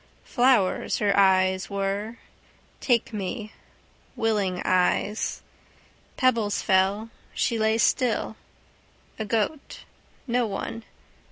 [0.23, 2.17] Flowers her eyes were,
[2.79, 3.53] take me,
[4.15, 5.43] willing eyes.
[6.17, 7.11] Pebbles fell.
[7.35, 8.35] She lay still.
[9.19, 9.81] A goat.
[10.25, 10.85] No one.